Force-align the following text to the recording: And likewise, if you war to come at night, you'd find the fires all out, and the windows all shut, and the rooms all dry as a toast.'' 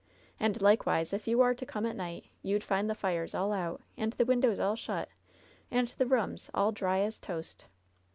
And 0.39 0.63
likewise, 0.63 1.13
if 1.13 1.27
you 1.27 1.37
war 1.37 1.53
to 1.53 1.63
come 1.63 1.85
at 1.85 1.95
night, 1.95 2.25
you'd 2.41 2.63
find 2.63 2.89
the 2.89 2.95
fires 2.95 3.35
all 3.35 3.53
out, 3.53 3.81
and 3.95 4.13
the 4.13 4.25
windows 4.25 4.59
all 4.59 4.75
shut, 4.75 5.09
and 5.69 5.89
the 5.89 6.07
rooms 6.07 6.49
all 6.55 6.71
dry 6.71 7.01
as 7.01 7.19
a 7.19 7.21
toast.'' 7.21 7.67